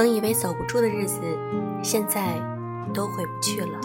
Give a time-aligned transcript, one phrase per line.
[0.00, 1.20] 曾以为走不出的日子，
[1.82, 2.40] 现在
[2.94, 3.78] 都回不去了。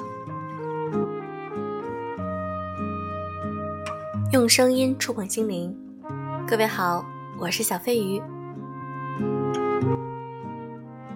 [4.31, 5.77] 用声音触碰心灵，
[6.47, 7.03] 各位好，
[7.37, 8.23] 我是小飞鱼。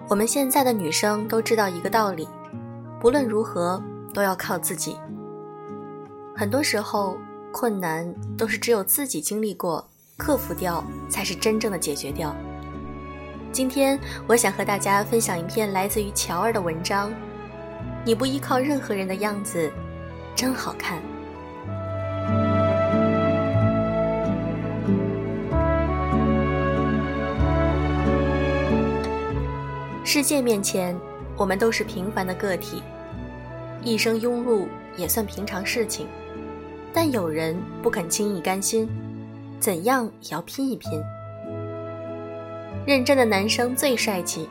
[0.06, 2.28] 我们现在的女生都知道一个道理，
[3.00, 3.82] 不论如何
[4.12, 4.98] 都要靠自己。
[6.36, 7.16] 很多时候，
[7.50, 9.88] 困难都是只有自己经历过、
[10.18, 12.36] 克服掉，才是真正的解决掉。
[13.52, 17.12] 今天我想和大家分享一篇来自于乔儿的文章。
[18.04, 19.70] 你不依靠任何人的样子，
[20.36, 21.02] 真好看。
[30.04, 30.96] 世界面前，
[31.36, 32.82] 我们都是平凡的个体，
[33.82, 36.06] 一生庸碌也算平常事情。
[36.92, 38.88] 但有人不肯轻易甘心，
[39.58, 41.02] 怎样也要拼一拼。
[42.86, 44.48] 认真的男生最帅气，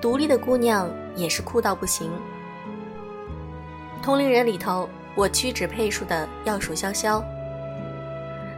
[0.00, 2.10] 独立的姑娘也是酷到不行。
[4.02, 7.24] 同龄人里头，我屈指配数的要数潇潇。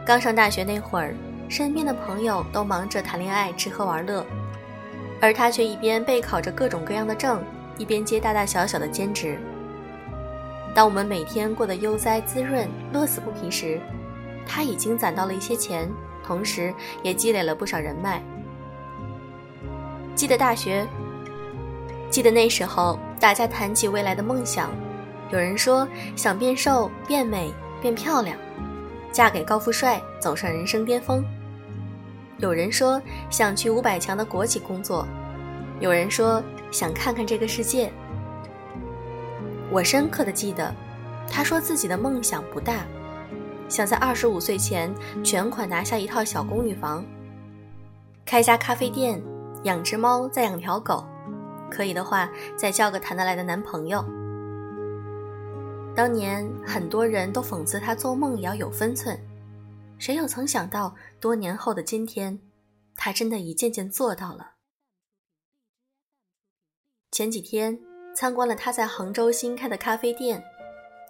[0.05, 1.15] 刚上大学那会儿，
[1.47, 4.25] 身边的朋友都忙着谈恋爱、吃喝玩乐，
[5.21, 7.41] 而他却一边备考着各种各样的证，
[7.77, 9.39] 一边接大大小小的兼职。
[10.75, 13.79] 当我们每天过得悠哉滋润、乐此不疲时，
[14.45, 15.89] 他已经攒到了一些钱，
[16.25, 18.21] 同时也积累了不少人脉。
[20.17, 20.83] 记得大学，
[22.09, 24.71] 记得那时候大家谈起未来的梦想，
[25.29, 28.35] 有人说想变瘦、变美、变漂亮，
[29.11, 31.21] 嫁给高富帅，走上人生巅峰；
[32.39, 35.07] 有人说想去五百强的国企工作，
[35.79, 37.93] 有人说想看看这个世界。
[39.69, 40.73] 我深刻的记得，
[41.29, 42.87] 他说自己的梦想不大，
[43.69, 44.91] 想在二十五岁前
[45.23, 47.05] 全款拿下一套小公寓房，
[48.25, 49.21] 开家咖啡店。
[49.67, 51.05] 养只猫，再养条狗，
[51.69, 54.03] 可以的话，再交个谈得来的男朋友。
[55.93, 59.19] 当年很多人都讽刺他做梦也要有分寸，
[59.99, 62.39] 谁又曾想到多年后的今天，
[62.95, 64.53] 他真的一件件做到了。
[67.11, 67.77] 前几天
[68.15, 70.41] 参观了他在杭州新开的咖啡店，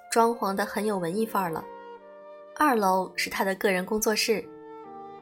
[0.10, 1.64] 装潢的很有文艺范儿了。
[2.56, 4.44] 二楼是他的个人工作室，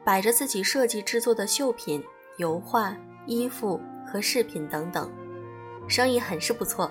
[0.04, 2.02] 摆着自己设计制作的绣品、
[2.38, 2.96] 油画。
[3.26, 5.10] 衣服和饰品等等，
[5.86, 6.90] 生意很是不错。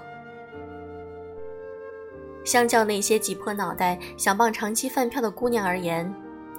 [2.44, 6.14] 相较那些挤破脑袋想傍长期饭票的姑娘而言，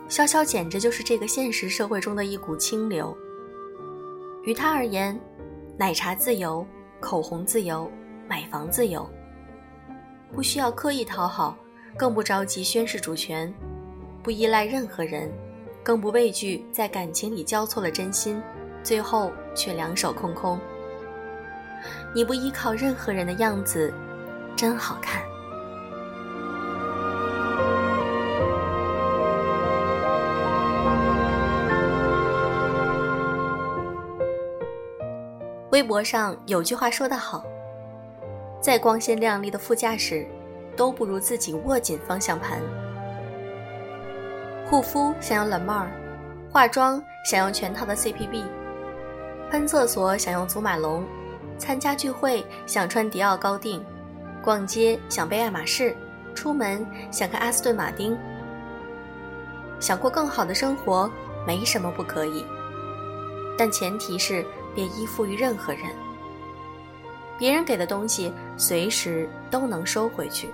[0.08, 3.16] 潇潇简直就是这个现实社会中的一股清流。
[4.42, 5.18] 于他而言，
[5.76, 6.66] 奶茶自由，
[6.98, 7.90] 口红自由，
[8.28, 9.08] 买房自由，
[10.32, 11.56] 不需要刻意讨好，
[11.96, 13.52] 更不着急宣示主权，
[14.22, 15.32] 不依赖任何人，
[15.84, 18.42] 更不畏惧在感情里交错了真心。
[18.86, 20.60] 最后却两手空空。
[22.14, 23.92] 你不依靠任何人的样子，
[24.56, 25.20] 真好看。
[35.70, 37.44] 微博上有句话说得好：
[38.60, 40.24] 再光鲜亮丽的副驾驶，
[40.76, 42.60] 都不如自己握紧方向盘。
[44.64, 45.90] 护肤想要冷帽儿，
[46.52, 48.44] 化妆想要全套的 CPB。
[49.56, 51.02] 喷厕所想用祖马龙，
[51.56, 53.82] 参加聚会想穿迪奥高定，
[54.44, 55.96] 逛街想背爱马仕，
[56.34, 58.14] 出门想看阿斯顿马丁。
[59.80, 61.10] 想过更好的生活，
[61.46, 62.44] 没什么不可以，
[63.56, 65.84] 但前提是别依附于任何人。
[67.38, 70.50] 别人给的东西，随时都能收回去。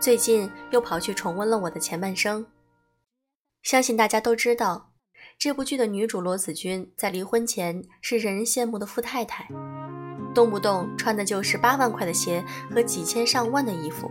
[0.00, 2.46] 最近又跑去重温了我的前半生，
[3.64, 4.87] 相信大家都知道。
[5.38, 9.46] 这部剧的女主罗子君在离婚前是人人羡慕的富太太，
[10.34, 14.10] 动不动穿的就是八万块的鞋和几千上万的衣服。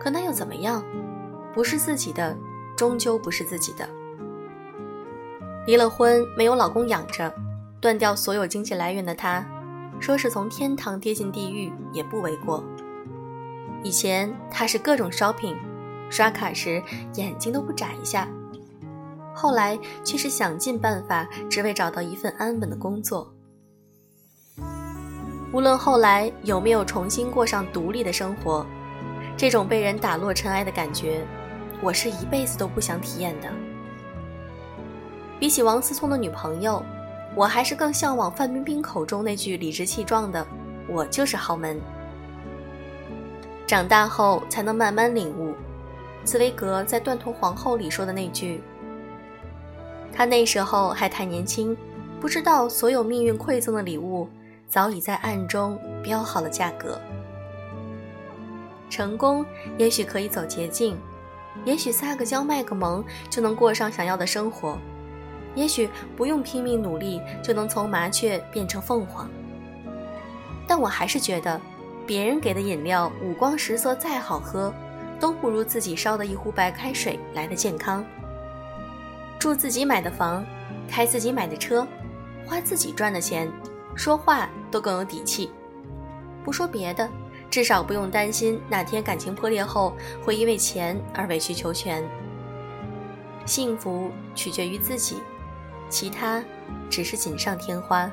[0.00, 0.82] 可那又怎么样？
[1.52, 2.34] 不是自己的，
[2.74, 3.86] 终究不是自己的。
[5.66, 7.30] 离了婚，没有老公养着，
[7.78, 9.46] 断掉所有经济来源的她，
[10.00, 12.64] 说是从天堂跌进地狱也不为过。
[13.82, 15.58] 以前她是各种 shopping，
[16.08, 16.82] 刷卡时
[17.16, 18.26] 眼睛都不眨一下。
[19.34, 23.30] 后来却是想尽办法，只为找到一份安稳的工作。
[25.52, 28.64] 无论后来有没有重新过上独立的生活，
[29.36, 31.26] 这种被人打落尘埃的感觉，
[31.82, 33.48] 我是一辈子都不想体验的。
[35.38, 36.82] 比起王思聪的女朋友，
[37.36, 40.46] 我还是更向往范冰冰口中那句理直气壮的
[40.88, 41.80] “我就是豪门”。
[43.66, 45.54] 长大后才能慢慢领悟，
[46.24, 48.62] 茨威格在《断头皇后》里说的那句。
[50.14, 51.76] 他那时候还太年轻，
[52.20, 54.28] 不知道所有命运馈赠的礼物，
[54.68, 57.00] 早已在暗中标好了价格。
[58.88, 59.44] 成功
[59.76, 60.96] 也许可以走捷径，
[61.64, 64.78] 也许撒个娇卖个萌就能过上想要的生活，
[65.56, 69.28] 也许不用拼命努力就能从麻雀变成凤凰。
[70.68, 71.60] 但我还是觉得，
[72.06, 74.72] 别人给的饮料五光十色再好喝，
[75.18, 78.04] 都不如自己烧的一壶白开水来的健康。
[79.44, 80.42] 住自己买的房，
[80.88, 81.86] 开自己买的车，
[82.46, 83.46] 花自己赚的钱，
[83.94, 85.50] 说话都更有底气。
[86.42, 87.06] 不说别的。
[87.50, 89.94] 至少不用担心哪天感情破裂后
[90.24, 92.02] 会因为钱而委曲求全。
[93.44, 95.18] 幸福取决于自己，
[95.90, 96.42] 其他
[96.88, 98.10] 只是锦上添花。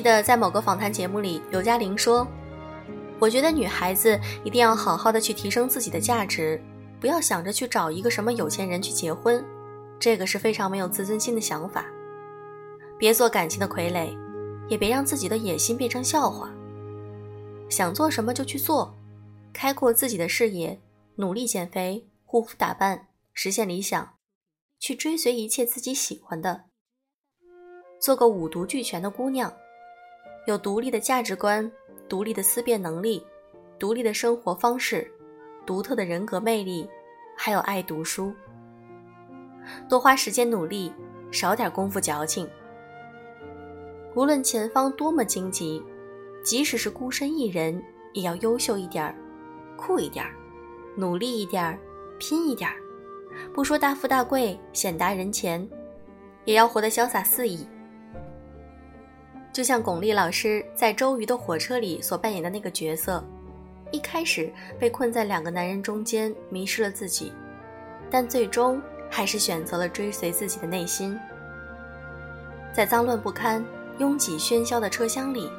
[0.00, 2.26] 记得在某个访谈节目里，刘嘉玲说
[3.20, 6.58] ：“我觉得女孩子一定要好好的去提升自己的价值。”
[6.98, 9.44] 不要想着去找一个什么有钱人去结婚，
[9.98, 11.84] 这个是非常没有自尊心的想法。
[12.98, 14.16] 别做感情的傀儡，
[14.70, 16.50] 也别让自己的野心变成笑话。
[17.68, 18.94] 想做什么就去做，
[19.52, 20.80] 开阔自己的视野，
[21.16, 24.14] 努力减肥、护肤打扮，实现理想，
[24.78, 26.64] 去追随一切自己喜欢的。
[28.00, 29.52] 做个五毒俱全的姑娘，
[30.46, 31.70] 有独立的价值观、
[32.08, 33.24] 独立的思辨能力、
[33.78, 35.10] 独立的生活方式。
[35.66, 36.88] 独特的人格魅力，
[37.36, 38.34] 还有爱读书，
[39.88, 40.92] 多花时间努力，
[41.30, 42.48] 少点功夫矫情。
[44.16, 45.80] 无论前方多么荆棘，
[46.42, 47.80] 即使是孤身一人，
[48.14, 49.14] 也要优秀一点儿，
[49.76, 50.34] 酷一点儿，
[50.96, 51.78] 努力一点儿，
[52.18, 52.76] 拼一点儿。
[53.54, 55.68] 不说大富大贵、显达人前，
[56.46, 57.64] 也要活得潇洒肆意。
[59.52, 63.22] 就像巩俐老师在《周瑜的火车》里所扮演的那个角色。
[63.92, 67.32] 一开始被困在两个男人中间，迷失了自己，
[68.08, 68.80] 但最终
[69.10, 71.18] 还是选择了追随自己的内心。
[72.72, 73.64] 在脏乱不堪、
[73.98, 75.50] 拥挤喧嚣的车厢里，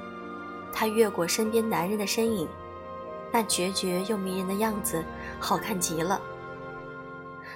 [0.72, 2.48] 他越过身边男人的身影，
[3.34, 5.04] 那决绝又迷人的样子，
[5.38, 6.22] 好看极了。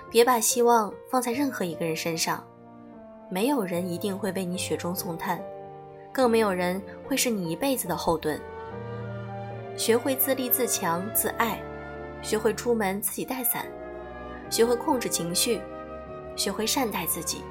[0.10, 2.46] 别把希望放在任何一个人身上，
[3.30, 5.42] 没有人一定会为你雪中送炭，
[6.16, 8.40] 更没有人会是你一辈子的后盾。
[9.76, 11.62] 学会自立自强自爱，
[12.22, 13.66] 学会出门自己带伞，
[14.50, 15.60] 学会控制情绪，
[16.38, 17.44] 学会善待自己，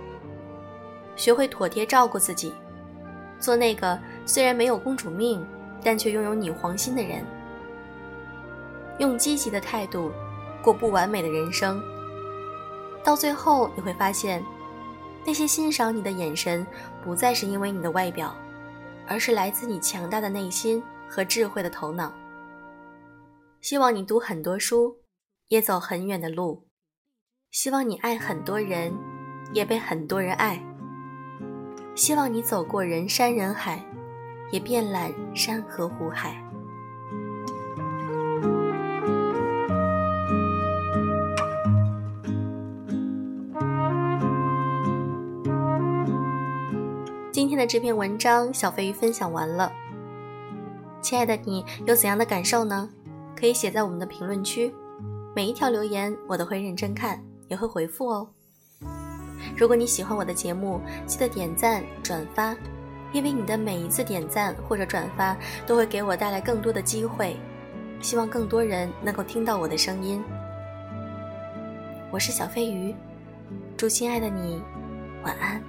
[1.15, 2.55] 学会妥帖照顾自己，
[3.39, 5.47] 做那个虽然没有公主命，
[5.83, 7.23] 但却拥有女皇心的人。
[8.97, 10.11] 用积极的态度
[10.63, 11.83] 过不完美的人生，
[13.03, 14.43] 到最后你会发现，
[15.27, 16.67] 那些欣赏你的眼神
[17.05, 18.35] 不再是因为你的外表，
[19.07, 20.83] 而是来自你强大的内心。
[21.09, 22.13] 和智慧的头脑。
[23.61, 24.99] 希望你读很多书，
[25.49, 26.67] 也走很远的路；
[27.51, 28.93] 希望你爱很多人，
[29.53, 30.59] 也被很多人爱；
[31.95, 33.85] 希望你走过人山人海，
[34.51, 36.44] 也遍览山河湖海。
[47.55, 49.73] 今天的这篇文章，小飞鱼分享完了。
[51.01, 52.91] 亲爱的，你有怎样的感受呢？
[53.37, 54.75] 可以写在我们的评论区，
[55.37, 58.29] 每一条留言我都会认真看，也会回复哦。
[59.57, 62.57] 如果你喜欢我的节目，记得点赞转发，
[63.13, 67.37] 因为你的每一次点赞或者转发，都会给我带来更多的机会。
[68.01, 70.21] 希望更多人能够听到我的声音。
[72.11, 72.93] 我是小飞鱼，
[73.77, 74.61] 祝亲爱的你
[75.23, 75.63] 晚安。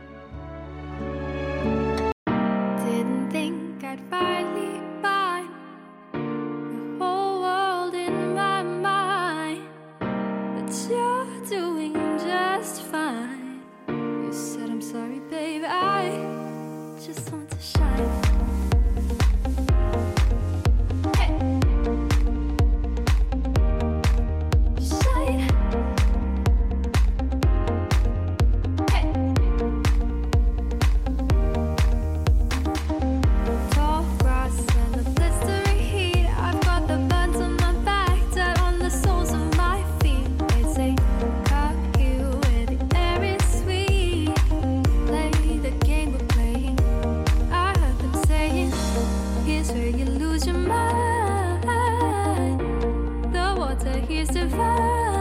[53.75, 55.14] water he's devoured.